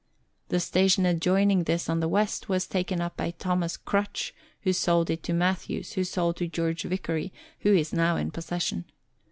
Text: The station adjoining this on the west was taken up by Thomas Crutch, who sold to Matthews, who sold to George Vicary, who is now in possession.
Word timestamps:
The 0.49 0.59
station 0.59 1.05
adjoining 1.05 1.65
this 1.65 1.87
on 1.87 1.99
the 1.99 2.07
west 2.07 2.49
was 2.49 2.65
taken 2.65 3.01
up 3.01 3.15
by 3.15 3.29
Thomas 3.29 3.77
Crutch, 3.77 4.33
who 4.61 4.73
sold 4.73 5.09
to 5.21 5.31
Matthews, 5.31 5.93
who 5.93 6.03
sold 6.03 6.37
to 6.37 6.47
George 6.47 6.81
Vicary, 6.81 7.31
who 7.59 7.71
is 7.75 7.93
now 7.93 8.15
in 8.15 8.31
possession. 8.31 8.85